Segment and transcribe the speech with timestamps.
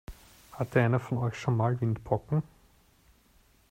[0.53, 2.41] Hatte einer von euch schon mal Windpocken?